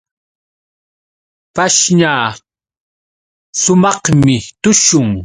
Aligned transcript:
Pashña 1.55 2.13
sumaqmi 3.61 4.35
tushun. 4.61 5.07